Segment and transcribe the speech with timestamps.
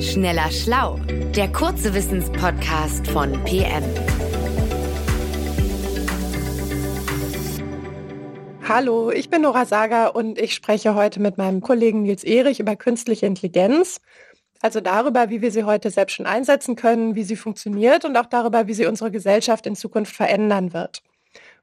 [0.00, 1.00] Schneller Schlau,
[1.34, 3.82] der kurze Wissenspodcast von PM.
[8.68, 12.76] Hallo, ich bin Nora Sager und ich spreche heute mit meinem Kollegen Nils Erich über
[12.76, 14.00] künstliche Intelligenz.
[14.60, 18.26] Also darüber, wie wir sie heute selbst schon einsetzen können, wie sie funktioniert und auch
[18.26, 21.02] darüber, wie sie unsere Gesellschaft in Zukunft verändern wird.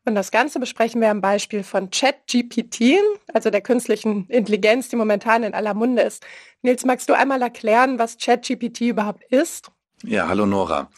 [0.05, 2.99] Und das Ganze besprechen wir am Beispiel von ChatGPT,
[3.33, 6.23] also der künstlichen Intelligenz, die momentan in aller Munde ist.
[6.61, 9.71] Nils, magst du einmal erklären, was ChatGPT überhaupt ist?
[10.03, 10.91] Ja, hallo Nora.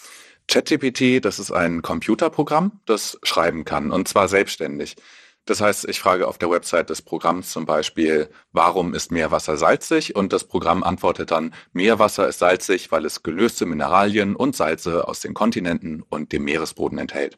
[0.49, 4.97] ChatGPT, das ist ein Computerprogramm, das schreiben kann, und zwar selbstständig.
[5.45, 10.13] Das heißt, ich frage auf der Website des Programms zum Beispiel, warum ist Meerwasser salzig?
[10.17, 15.21] Und das Programm antwortet dann, Meerwasser ist salzig, weil es gelöste Mineralien und Salze aus
[15.21, 17.37] den Kontinenten und dem Meeresboden enthält.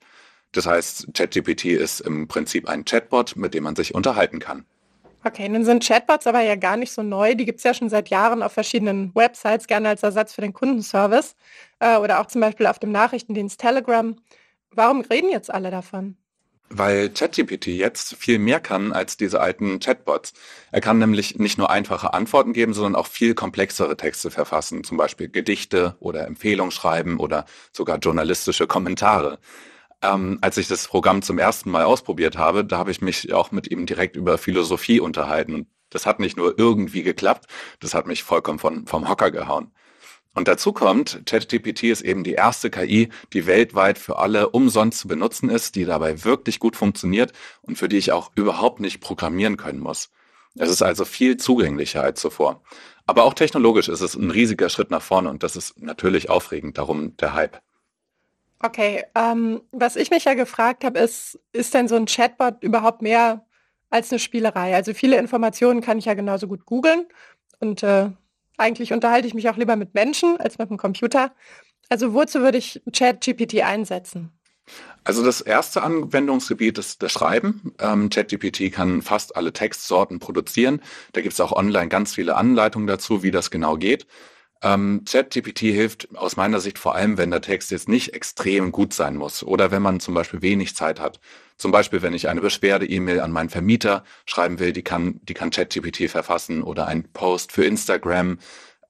[0.51, 4.65] Das heißt, ChatGPT ist im Prinzip ein Chatbot, mit dem man sich unterhalten kann.
[5.23, 7.35] Okay, nun sind Chatbots aber ja gar nicht so neu.
[7.35, 10.53] Die gibt es ja schon seit Jahren auf verschiedenen Websites, gerne als Ersatz für den
[10.53, 11.35] Kundenservice
[11.79, 14.15] äh, oder auch zum Beispiel auf dem Nachrichtendienst Telegram.
[14.71, 16.15] Warum reden jetzt alle davon?
[16.69, 20.33] Weil ChatGPT jetzt viel mehr kann als diese alten Chatbots.
[20.71, 24.95] Er kann nämlich nicht nur einfache Antworten geben, sondern auch viel komplexere Texte verfassen, zum
[24.95, 29.39] Beispiel Gedichte oder Empfehlungen schreiben oder sogar journalistische Kommentare.
[30.01, 33.51] Ähm, als ich das Programm zum ersten Mal ausprobiert habe, da habe ich mich auch
[33.51, 35.53] mit ihm direkt über Philosophie unterhalten.
[35.53, 37.47] Und das hat nicht nur irgendwie geklappt,
[37.79, 39.71] das hat mich vollkommen von, vom Hocker gehauen.
[40.35, 45.07] Und dazu kommt, ChatGPT ist eben die erste KI, die weltweit für alle umsonst zu
[45.07, 49.57] benutzen ist, die dabei wirklich gut funktioniert und für die ich auch überhaupt nicht programmieren
[49.57, 50.11] können muss.
[50.55, 52.61] Es ist also viel zugänglicher als zuvor.
[53.05, 56.77] Aber auch technologisch ist es ein riesiger Schritt nach vorne und das ist natürlich aufregend,
[56.77, 57.59] darum der Hype.
[58.61, 63.01] Okay, ähm, was ich mich ja gefragt habe, ist, ist denn so ein Chatbot überhaupt
[63.01, 63.45] mehr
[63.89, 64.75] als eine Spielerei?
[64.75, 67.05] Also viele Informationen kann ich ja genauso gut googeln
[67.59, 68.09] und äh,
[68.57, 71.33] eigentlich unterhalte ich mich auch lieber mit Menschen als mit dem Computer.
[71.87, 74.31] Also wozu würde ich ChatGPT einsetzen?
[75.03, 77.73] Also das erste Anwendungsgebiet ist das Schreiben.
[77.79, 80.81] Ähm, ChatGPT kann fast alle Textsorten produzieren.
[81.13, 84.05] Da gibt es auch online ganz viele Anleitungen dazu, wie das genau geht.
[84.61, 88.93] Ähm, ChatGPT hilft aus meiner Sicht vor allem, wenn der Text jetzt nicht extrem gut
[88.93, 91.21] sein muss oder wenn man zum Beispiel wenig Zeit hat.
[91.55, 95.49] Zum Beispiel, wenn ich eine Beschwerde-E-Mail an meinen Vermieter schreiben will, die kann, die kann
[95.49, 98.39] ChatGPT verfassen oder ein Post für Instagram.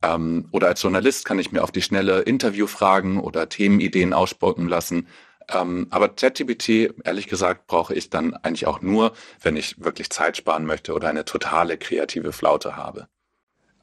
[0.01, 5.07] Ähm, oder als Journalist kann ich mir auf die schnelle Interviewfragen oder Themenideen ausspucken lassen.
[5.51, 10.37] Ähm, aber ChatGPT, ehrlich gesagt, brauche ich dann eigentlich auch nur, wenn ich wirklich Zeit
[10.37, 13.07] sparen möchte oder eine totale kreative Flaute habe.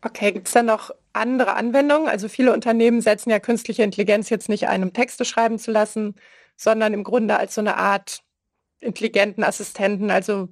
[0.03, 2.09] Okay, gibt es da noch andere Anwendungen?
[2.09, 6.15] Also viele Unternehmen setzen ja künstliche Intelligenz jetzt nicht ein, um Texte schreiben zu lassen,
[6.57, 8.23] sondern im Grunde als so eine Art
[8.81, 10.11] intelligenten Assistenten.
[10.11, 10.49] Also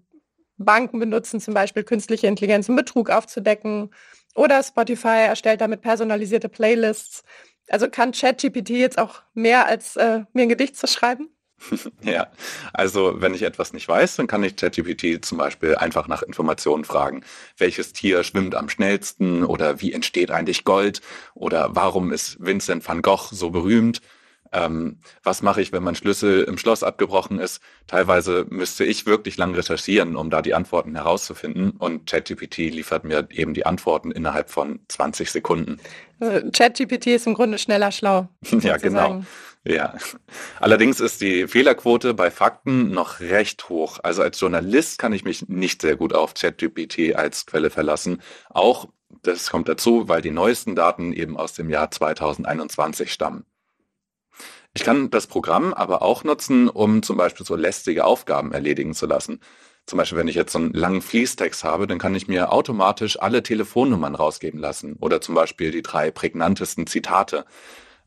[0.57, 3.91] Banken benutzen zum Beispiel künstliche Intelligenz, um Betrug aufzudecken.
[4.35, 7.23] Oder Spotify erstellt damit personalisierte Playlists.
[7.69, 11.34] Also kann ChatGPT jetzt auch mehr als äh, mir ein Gedicht zu schreiben?
[12.03, 12.29] Ja,
[12.73, 16.85] also wenn ich etwas nicht weiß, dann kann ich ChatGPT zum Beispiel einfach nach Informationen
[16.85, 17.25] fragen.
[17.57, 21.01] Welches Tier schwimmt am schnellsten oder wie entsteht eigentlich Gold
[21.35, 24.01] oder warum ist Vincent van Gogh so berühmt?
[24.55, 27.61] Ähm, was mache ich, wenn mein Schlüssel im Schloss abgebrochen ist?
[27.89, 31.73] Teilweise müsste ich wirklich lang recherchieren, um da die Antworten herauszufinden.
[31.73, 35.81] Und ChatGPT liefert mir eben die Antworten innerhalb von 20 Sekunden.
[36.21, 38.29] Also ChatGPT ist im Grunde schneller schlau.
[38.61, 39.25] ja, genau.
[39.67, 39.95] Ja.
[40.61, 43.99] Allerdings ist die Fehlerquote bei Fakten noch recht hoch.
[44.03, 48.21] Also als Journalist kann ich mich nicht sehr gut auf ChatGPT als Quelle verlassen.
[48.51, 48.89] Auch
[49.23, 53.47] das kommt dazu, weil die neuesten Daten eben aus dem Jahr 2021 stammen.
[54.77, 59.07] Ich kann das Programm aber auch nutzen, um zum Beispiel so lästige Aufgaben erledigen zu
[59.07, 59.41] lassen.
[59.87, 63.21] Zum Beispiel, wenn ich jetzt so einen langen Fließtext habe, dann kann ich mir automatisch
[63.21, 67.45] alle Telefonnummern rausgeben lassen oder zum Beispiel die drei prägnantesten Zitate.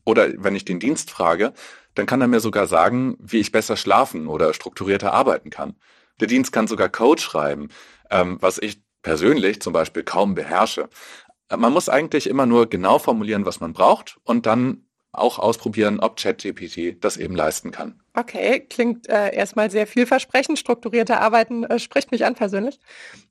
[0.04, 1.54] Oder wenn ich den Dienst frage,
[1.94, 5.76] dann kann er mir sogar sagen, wie ich besser schlafen oder strukturierter arbeiten kann.
[6.20, 7.68] Der Dienst kann sogar Code schreiben,
[8.10, 10.88] ähm, was ich persönlich zum Beispiel kaum beherrsche.
[11.56, 14.87] Man muss eigentlich immer nur genau formulieren, was man braucht und dann
[15.20, 18.00] auch ausprobieren, ob ChatGPT das eben leisten kann.
[18.14, 20.58] Okay, klingt äh, erstmal sehr vielversprechend.
[20.58, 22.78] Strukturierte Arbeiten äh, spricht mich an persönlich.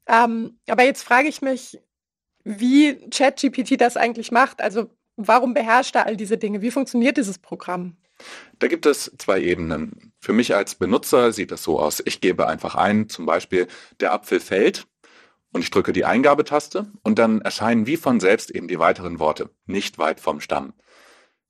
[0.07, 1.79] Ähm, aber jetzt frage ich mich,
[2.43, 4.61] wie ChatGPT das eigentlich macht.
[4.61, 6.61] Also warum beherrscht er all diese Dinge?
[6.61, 7.97] Wie funktioniert dieses Programm?
[8.59, 10.13] Da gibt es zwei Ebenen.
[10.19, 12.01] Für mich als Benutzer sieht das so aus.
[12.05, 13.67] Ich gebe einfach ein, zum Beispiel,
[13.99, 14.87] der Apfel fällt
[15.51, 19.49] und ich drücke die Eingabetaste und dann erscheinen wie von selbst eben die weiteren Worte,
[19.65, 20.73] nicht weit vom Stamm.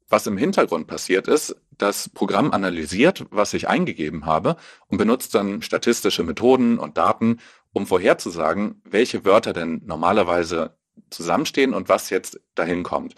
[0.09, 4.55] Was im Hintergrund passiert ist, das Programm analysiert, was ich eingegeben habe
[4.87, 7.39] und benutzt dann statistische Methoden und Daten,
[7.73, 10.77] um vorherzusagen, welche Wörter denn normalerweise
[11.09, 13.15] zusammenstehen und was jetzt dahin kommt.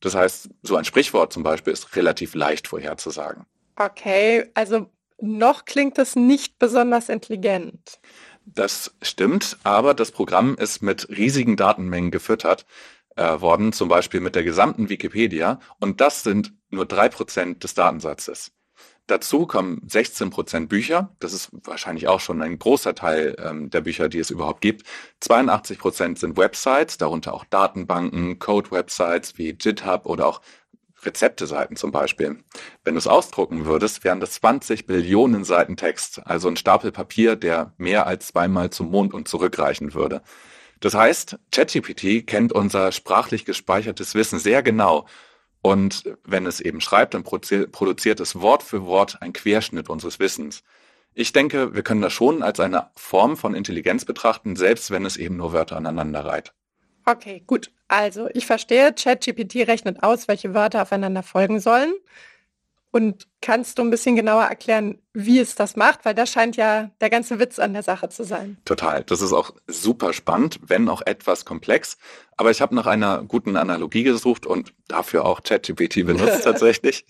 [0.00, 3.44] Das heißt, so ein Sprichwort zum Beispiel ist relativ leicht vorherzusagen.
[3.76, 7.98] Okay, also noch klingt es nicht besonders intelligent.
[8.44, 12.64] Das stimmt, aber das Programm ist mit riesigen Datenmengen gefüttert
[13.18, 17.74] äh, worden, zum Beispiel mit der gesamten Wikipedia, und das sind nur drei Prozent des
[17.74, 18.52] Datensatzes.
[19.08, 21.16] Dazu kommen 16 Prozent Bücher.
[21.18, 24.86] Das ist wahrscheinlich auch schon ein großer Teil ähm, der Bücher, die es überhaupt gibt.
[25.20, 30.42] 82 Prozent sind Websites, darunter auch Datenbanken, Code-Websites wie GitHub oder auch
[31.04, 32.44] Rezepteseiten zum Beispiel.
[32.84, 37.36] Wenn du es ausdrucken würdest, wären das 20 Billionen Seiten Text, also ein Stapel Papier,
[37.36, 40.22] der mehr als zweimal zum Mond und zurückreichen würde.
[40.80, 45.06] Das heißt, ChatGPT kennt unser sprachlich gespeichertes Wissen sehr genau
[45.60, 50.62] und wenn es eben schreibt, dann produziert es Wort für Wort ein Querschnitt unseres Wissens.
[51.14, 55.16] Ich denke, wir können das schon als eine Form von Intelligenz betrachten, selbst wenn es
[55.16, 56.52] eben nur Wörter aneinander reiht.
[57.04, 57.72] Okay, gut.
[57.88, 61.92] Also ich verstehe, ChatGPT rechnet aus, welche Wörter aufeinander folgen sollen.
[62.90, 66.06] Und kannst du ein bisschen genauer erklären, wie es das macht?
[66.06, 68.56] Weil das scheint ja der ganze Witz an der Sache zu sein.
[68.64, 69.04] Total.
[69.04, 71.98] Das ist auch super spannend, wenn auch etwas komplex.
[72.38, 77.04] Aber ich habe nach einer guten Analogie gesucht und dafür auch ChatGPT benutzt tatsächlich.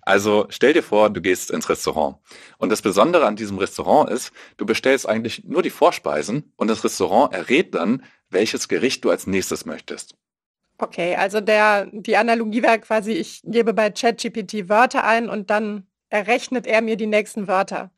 [0.00, 2.16] Also stell dir vor, du gehst ins Restaurant.
[2.56, 6.84] Und das Besondere an diesem Restaurant ist, du bestellst eigentlich nur die Vorspeisen und das
[6.84, 10.14] Restaurant errät dann, welches Gericht du als nächstes möchtest.
[10.82, 15.86] Okay, also der, die Analogie wäre quasi, ich gebe bei ChatGPT Wörter ein und dann
[16.08, 17.92] errechnet er mir die nächsten Wörter.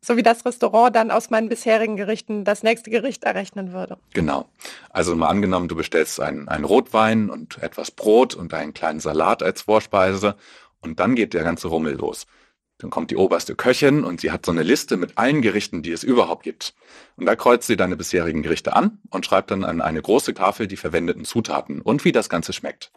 [0.00, 3.98] So wie das Restaurant dann aus meinen bisherigen Gerichten das nächste Gericht errechnen würde.
[4.14, 4.48] Genau.
[4.88, 9.42] Also mal angenommen, du bestellst einen, einen Rotwein und etwas Brot und einen kleinen Salat
[9.42, 10.34] als Vorspeise
[10.80, 12.26] und dann geht der ganze Rummel los.
[12.80, 15.92] Dann kommt die oberste Köchin und sie hat so eine Liste mit allen Gerichten, die
[15.92, 16.74] es überhaupt gibt.
[17.16, 20.66] Und da kreuzt sie deine bisherigen Gerichte an und schreibt dann an eine große Tafel
[20.66, 22.90] die verwendeten Zutaten und wie das Ganze schmeckt.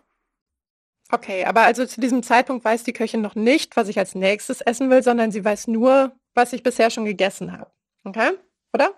[1.11, 4.61] Okay, aber also zu diesem Zeitpunkt weiß die Köchin noch nicht, was ich als nächstes
[4.61, 7.69] essen will, sondern sie weiß nur, was ich bisher schon gegessen habe.
[8.05, 8.31] Okay?
[8.73, 8.93] Oder?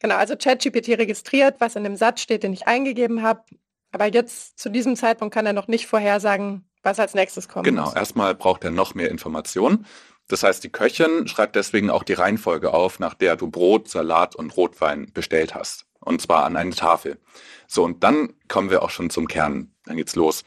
[0.00, 3.44] Genau, also ChatGPT registriert, was in dem Satz steht, den ich eingegeben habe.
[3.92, 7.64] Aber jetzt zu diesem Zeitpunkt kann er noch nicht vorhersagen, was als nächstes kommt.
[7.64, 9.86] Genau, erstmal braucht er noch mehr Informationen.
[10.28, 14.34] Das heißt, die Köchin schreibt deswegen auch die Reihenfolge auf, nach der du Brot, Salat
[14.34, 15.86] und Rotwein bestellt hast.
[16.00, 17.18] Und zwar an eine Tafel.
[17.66, 19.72] So, und dann kommen wir auch schon zum Kern.
[19.84, 20.44] Dann geht's los.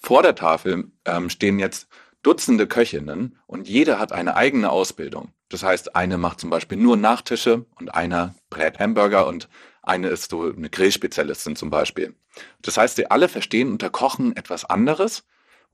[0.00, 1.88] Vor der Tafel ähm, stehen jetzt
[2.22, 5.32] Dutzende Köchinnen und jede hat eine eigene Ausbildung.
[5.48, 9.48] Das heißt, eine macht zum Beispiel nur Nachtische und einer brät Hamburger und
[9.82, 12.14] eine ist so eine Grillspezialistin zum Beispiel.
[12.60, 15.24] Das heißt, sie alle verstehen unter Kochen etwas anderes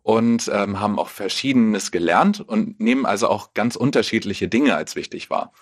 [0.06, 5.30] und ähm, haben auch Verschiedenes gelernt und nehmen also auch ganz unterschiedliche Dinge als wichtig
[5.30, 5.52] wahr.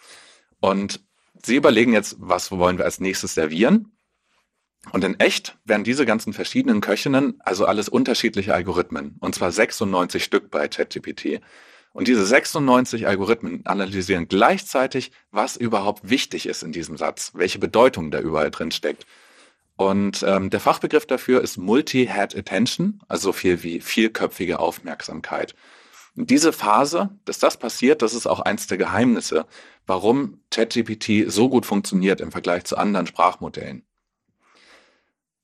[0.60, 1.00] Und
[1.42, 3.96] sie überlegen jetzt, was wollen wir als nächstes servieren?
[4.92, 10.22] Und in echt werden diese ganzen verschiedenen Köchinnen also alles unterschiedliche Algorithmen, und zwar 96
[10.22, 11.40] Stück bei ChatGPT.
[11.94, 18.10] Und diese 96 Algorithmen analysieren gleichzeitig, was überhaupt wichtig ist in diesem Satz, welche Bedeutung
[18.10, 19.06] da überall drin steckt.
[19.76, 25.54] Und ähm, der Fachbegriff dafür ist Multi-Head Attention, also viel wie vielköpfige Aufmerksamkeit.
[26.16, 29.46] Und diese Phase, dass das passiert, das ist auch eins der Geheimnisse,
[29.86, 33.84] warum ChatGPT so gut funktioniert im Vergleich zu anderen Sprachmodellen.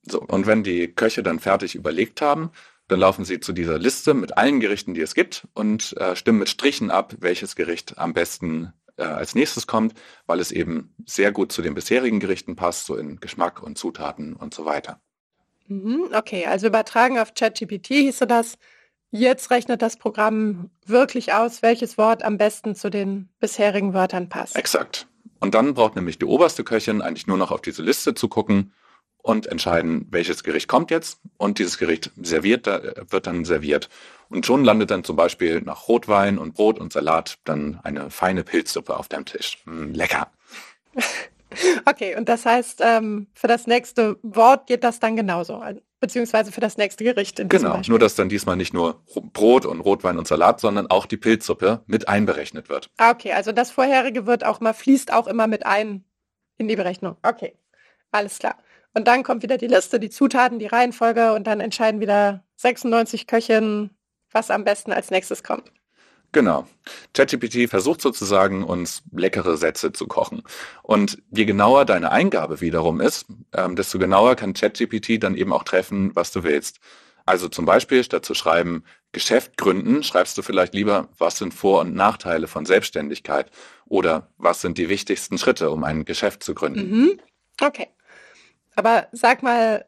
[0.02, 2.50] So, und wenn die Köche dann fertig überlegt haben,
[2.86, 6.38] dann laufen sie zu dieser Liste mit allen Gerichten, die es gibt und äh, stimmen
[6.38, 9.94] mit Strichen ab, welches Gericht am besten äh, als nächstes kommt,
[10.26, 14.34] weil es eben sehr gut zu den bisherigen Gerichten passt, so in Geschmack und Zutaten
[14.34, 15.00] und so weiter.
[15.66, 18.58] Mhm, okay, also übertragen auf ChatGPT hieße das,
[19.10, 24.56] jetzt rechnet das Programm wirklich aus, welches Wort am besten zu den bisherigen Wörtern passt.
[24.56, 25.08] Exakt.
[25.40, 28.72] Und dann braucht nämlich die oberste Köchin eigentlich nur noch auf diese Liste zu gucken
[29.22, 31.20] und entscheiden, welches Gericht kommt jetzt.
[31.36, 33.88] Und dieses Gericht serviert, wird dann serviert.
[34.28, 38.44] Und schon landet dann zum Beispiel nach Rotwein und Brot und Salat dann eine feine
[38.44, 39.58] Pilzsuppe auf deinem Tisch.
[39.64, 40.30] Mm, lecker.
[41.84, 45.60] Okay, und das heißt, ähm, für das nächste Wort geht das dann genauso,
[45.98, 47.40] beziehungsweise für das nächste Gericht.
[47.40, 51.06] In genau, nur dass dann diesmal nicht nur Brot und Rotwein und Salat, sondern auch
[51.06, 52.90] die Pilzsuppe mit einberechnet wird.
[52.98, 56.04] Ah, okay, also das vorherige wird auch mal, fließt auch immer mit ein
[56.56, 57.16] in die Berechnung.
[57.22, 57.54] Okay,
[58.12, 58.56] alles klar.
[58.94, 63.26] Und dann kommt wieder die Liste, die Zutaten, die Reihenfolge und dann entscheiden wieder 96
[63.26, 63.90] Köchinnen,
[64.32, 65.72] was am besten als nächstes kommt.
[66.32, 66.66] Genau.
[67.12, 70.42] ChatGPT versucht sozusagen, uns leckere Sätze zu kochen.
[70.82, 75.64] Und je genauer deine Eingabe wiederum ist, ähm, desto genauer kann ChatGPT dann eben auch
[75.64, 76.78] treffen, was du willst.
[77.26, 81.80] Also zum Beispiel, statt zu schreiben, Geschäft gründen, schreibst du vielleicht lieber, was sind Vor-
[81.80, 83.50] und Nachteile von Selbstständigkeit
[83.86, 86.90] oder was sind die wichtigsten Schritte, um ein Geschäft zu gründen.
[86.90, 87.20] Mhm.
[87.60, 87.88] Okay.
[88.76, 89.84] Aber sag mal,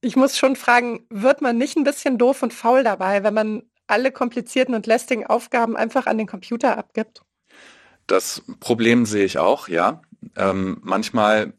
[0.00, 3.62] ich muss schon fragen, wird man nicht ein bisschen doof und faul dabei, wenn man
[3.86, 7.22] alle komplizierten und lästigen Aufgaben einfach an den Computer abgibt?
[8.06, 10.02] Das Problem sehe ich auch, ja.
[10.36, 11.52] Ähm, manchmal,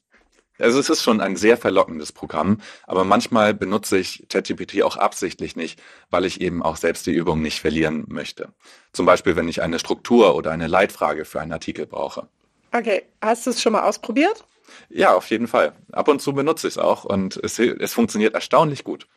[0.60, 5.56] also es ist schon ein sehr verlockendes Programm, aber manchmal benutze ich ChatGPT auch absichtlich
[5.56, 8.50] nicht, weil ich eben auch selbst die Übung nicht verlieren möchte.
[8.92, 12.28] Zum Beispiel, wenn ich eine Struktur oder eine Leitfrage für einen Artikel brauche.
[12.72, 14.44] Okay, hast du es schon mal ausprobiert?
[14.90, 15.74] Ja, auf jeden Fall.
[15.92, 19.08] Ab und zu benutze ich es auch und es, es funktioniert erstaunlich gut.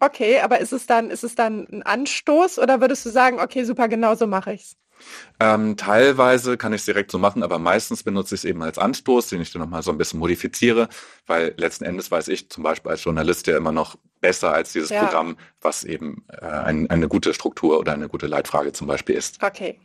[0.00, 3.64] Okay, aber ist es dann, ist es dann ein Anstoß oder würdest du sagen, okay,
[3.64, 4.76] super, genau so mache ich's?
[5.40, 8.78] Ähm, teilweise kann ich es direkt so machen, aber meistens benutze ich es eben als
[8.78, 10.88] Anstoß, den ich dann nochmal so ein bisschen modifiziere,
[11.26, 14.90] weil letzten Endes weiß ich zum Beispiel als Journalist ja immer noch besser als dieses
[14.90, 15.04] ja.
[15.04, 19.42] Programm, was eben äh, ein, eine gute Struktur oder eine gute Leitfrage zum Beispiel ist.
[19.42, 19.78] Okay,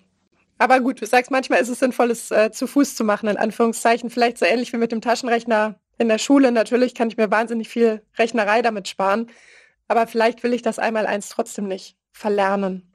[0.58, 3.38] aber gut, du sagst, manchmal ist es sinnvoll, es äh, zu Fuß zu machen, in
[3.38, 4.10] Anführungszeichen.
[4.10, 6.52] Vielleicht so ähnlich wie mit dem Taschenrechner in der Schule.
[6.52, 9.28] Natürlich kann ich mir wahnsinnig viel Rechnerei damit sparen.
[9.88, 12.92] Aber vielleicht will ich das einmal eins trotzdem nicht verlernen.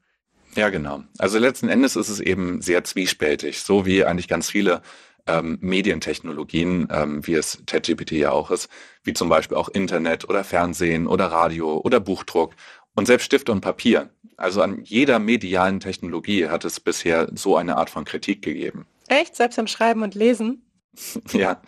[0.54, 1.02] Ja, genau.
[1.18, 4.82] Also letzten Endes ist es eben sehr zwiespältig, so wie eigentlich ganz viele
[5.26, 8.68] ähm, Medientechnologien, ähm, wie es ChatGPT ja auch ist,
[9.04, 12.54] wie zum Beispiel auch Internet oder Fernsehen oder Radio oder Buchdruck
[12.94, 14.10] und selbst Stift und Papier.
[14.36, 18.86] Also an jeder medialen Technologie hat es bisher so eine Art von Kritik gegeben.
[19.08, 19.36] Echt?
[19.36, 20.66] Selbst im Schreiben und Lesen?
[21.32, 21.60] ja.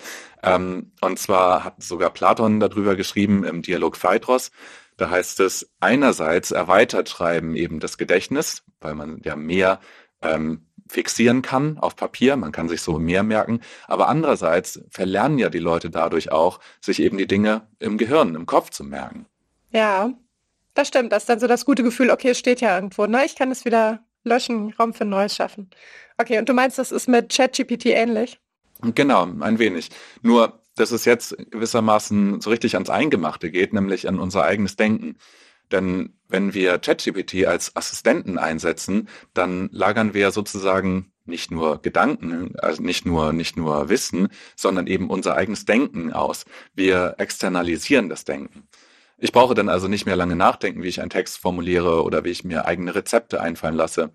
[0.43, 4.51] Ähm, und zwar hat sogar Platon darüber geschrieben im Dialog Phaedros.
[4.97, 9.81] Da heißt es, einerseits erweitert Schreiben eben das Gedächtnis, weil man ja mehr
[10.23, 15.49] ähm, fixieren kann auf Papier, man kann sich so mehr merken, aber andererseits verlernen ja
[15.49, 19.27] die Leute dadurch auch, sich eben die Dinge im Gehirn, im Kopf zu merken.
[19.71, 20.13] Ja,
[20.75, 21.13] das stimmt.
[21.13, 23.25] Das ist dann so das gute Gefühl, okay, es steht ja irgendwo, ne?
[23.25, 25.71] Ich kann es wieder löschen, Raum für Neues schaffen.
[26.19, 28.41] Okay, und du meinst, das ist mit ChatGPT ähnlich?
[28.81, 29.91] Genau, ein wenig.
[30.23, 35.17] Nur, dass es jetzt gewissermaßen so richtig ans Eingemachte geht, nämlich an unser eigenes Denken.
[35.71, 42.83] Denn wenn wir ChatGPT als Assistenten einsetzen, dann lagern wir sozusagen nicht nur Gedanken, also
[42.83, 46.45] nicht nur, nicht nur Wissen, sondern eben unser eigenes Denken aus.
[46.75, 48.69] Wir externalisieren das Denken.
[49.19, 52.31] Ich brauche dann also nicht mehr lange nachdenken, wie ich einen Text formuliere oder wie
[52.31, 54.13] ich mir eigene Rezepte einfallen lasse.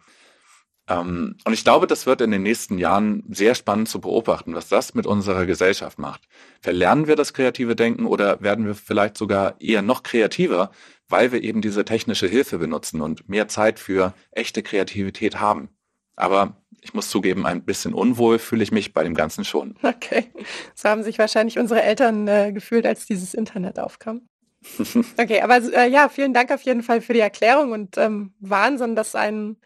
[0.89, 4.68] Ähm, und ich glaube, das wird in den nächsten Jahren sehr spannend zu beobachten, was
[4.68, 6.22] das mit unserer Gesellschaft macht.
[6.62, 10.72] Verlernen wir das kreative Denken oder werden wir vielleicht sogar eher noch kreativer,
[11.08, 15.70] weil wir eben diese technische Hilfe benutzen und mehr Zeit für echte Kreativität haben?
[16.15, 19.75] Aber ich muss zugeben, ein bisschen unwohl fühle ich mich bei dem Ganzen schon.
[19.84, 20.32] Okay.
[20.75, 24.22] So haben sich wahrscheinlich unsere Eltern äh, gefühlt, als dieses Internet aufkam.
[25.18, 28.96] Okay, aber äh, ja, vielen Dank auf jeden Fall für die Erklärung und ähm, Wahnsinn,
[28.96, 29.58] dass ein,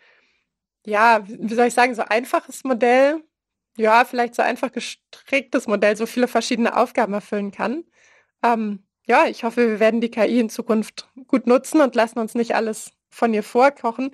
[0.86, 3.24] ja, wie soll ich sagen, so einfaches Modell,
[3.78, 7.86] ja, vielleicht so einfach gestricktes Modell so viele verschiedene Aufgaben erfüllen kann.
[8.44, 12.36] Ähm, ja, ich hoffe, wir werden die KI in Zukunft gut nutzen und lassen uns
[12.36, 14.12] nicht alles von ihr vorkochen.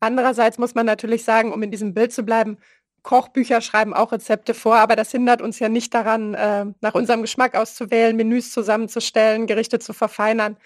[0.00, 2.58] Andererseits muss man natürlich sagen, um in diesem Bild zu bleiben,
[3.02, 7.22] Kochbücher schreiben auch Rezepte vor, aber das hindert uns ja nicht daran, äh, nach unserem
[7.22, 10.56] Geschmack auszuwählen, Menüs zusammenzustellen, Gerichte zu verfeinern.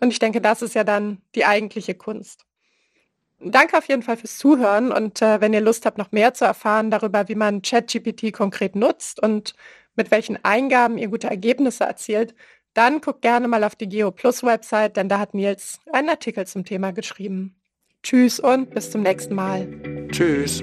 [0.00, 2.44] Und ich denke, das ist ja dann die eigentliche Kunst.
[3.44, 6.44] Danke auf jeden Fall fürs Zuhören und äh, wenn ihr Lust habt, noch mehr zu
[6.44, 9.54] erfahren darüber, wie man ChatGPT konkret nutzt und
[9.96, 12.34] mit welchen Eingaben ihr gute Ergebnisse erzielt,
[12.74, 16.64] dann guckt gerne mal auf die GeoPlus Website, denn da hat Nils einen Artikel zum
[16.64, 17.56] Thema geschrieben.
[18.02, 19.68] Tschüss und bis zum nächsten Mal.
[20.10, 20.62] Tschüss.